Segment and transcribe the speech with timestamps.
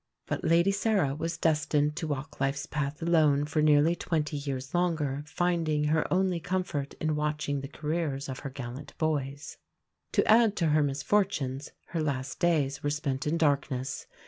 [0.25, 5.23] But Lady Sarah was destined to walk life's path alone for nearly twenty years longer,
[5.27, 9.57] finding her only comfort in watching the careers of her gallant boys.
[10.13, 14.07] To add to her misfortunes her last days were spent in darkness.